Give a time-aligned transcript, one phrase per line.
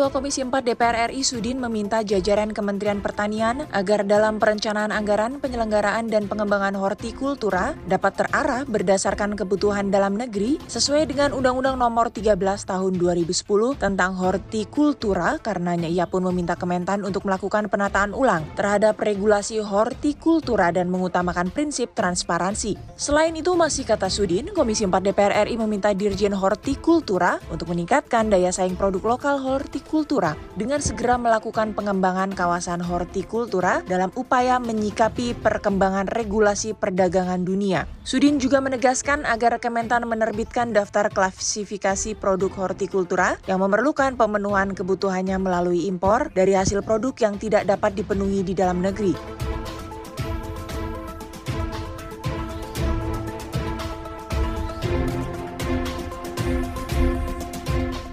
[0.00, 6.08] Ketua Komisi 4 DPR RI Sudin meminta jajaran Kementerian Pertanian agar dalam perencanaan anggaran penyelenggaraan
[6.08, 12.92] dan pengembangan hortikultura dapat terarah berdasarkan kebutuhan dalam negeri sesuai dengan Undang-Undang Nomor 13 Tahun
[12.96, 20.72] 2010 tentang hortikultura karenanya ia pun meminta Kementan untuk melakukan penataan ulang terhadap regulasi hortikultura
[20.72, 22.80] dan mengutamakan prinsip transparansi.
[22.96, 28.48] Selain itu masih kata Sudin, Komisi 4 DPR RI meminta Dirjen Hortikultura untuk meningkatkan daya
[28.48, 36.06] saing produk lokal hortikultura hortikultura dengan segera melakukan pengembangan kawasan hortikultura dalam upaya menyikapi perkembangan
[36.06, 37.90] regulasi perdagangan dunia.
[38.06, 45.90] Sudin juga menegaskan agar Kementan menerbitkan daftar klasifikasi produk hortikultura yang memerlukan pemenuhan kebutuhannya melalui
[45.90, 49.39] impor dari hasil produk yang tidak dapat dipenuhi di dalam negeri.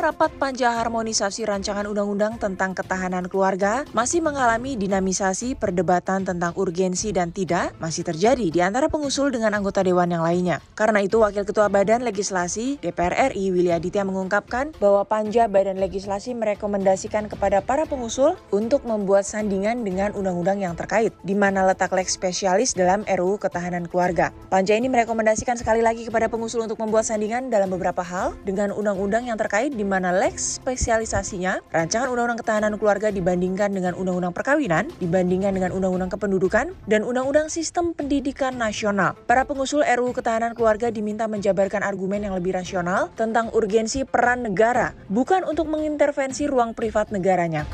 [0.00, 7.28] Rapat panja harmonisasi rancangan undang-undang tentang ketahanan keluarga masih mengalami dinamisasi perdebatan tentang urgensi dan
[7.28, 10.64] tidak masih terjadi di antara pengusul dengan anggota dewan yang lainnya.
[10.72, 16.32] Karena itu, Wakil Ketua Badan Legislasi DPR RI Willy Aditya mengungkapkan bahwa panja Badan Legislasi
[16.32, 22.16] merekomendasikan kepada para pengusul untuk membuat sandingan dengan undang-undang yang terkait, di mana letak lex
[22.16, 24.32] spesialis dalam RUU Ketahanan Keluarga.
[24.48, 29.28] Panja ini merekomendasikan sekali lagi kepada pengusul untuk membuat sandingan dalam beberapa hal dengan undang-undang
[29.28, 35.50] yang terkait di mana lex spesialisasinya, rancangan undang-undang ketahanan keluarga dibandingkan dengan undang-undang perkawinan, dibandingkan
[35.50, 39.18] dengan undang-undang kependudukan, dan undang-undang sistem pendidikan nasional.
[39.26, 44.94] Para pengusul RUU ketahanan keluarga diminta menjabarkan argumen yang lebih rasional tentang urgensi peran negara,
[45.10, 47.66] bukan untuk mengintervensi ruang privat negaranya.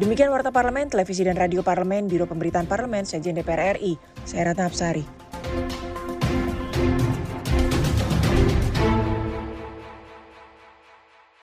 [0.00, 4.00] Demikian Warta Parlemen, Televisi dan Radio Parlemen, Biro Pemberitaan Parlemen, Sejen DPR RI.
[4.24, 5.19] Saya Ratna Apsari.